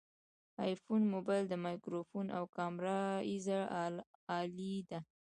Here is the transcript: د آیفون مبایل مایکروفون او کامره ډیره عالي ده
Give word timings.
د 0.55 0.57
آیفون 0.65 1.01
مبایل 1.13 1.45
مایکروفون 1.65 2.25
او 2.37 2.43
کامره 2.57 2.97
ډیره 3.45 3.61
عالي 4.29 4.75
ده 4.89 4.99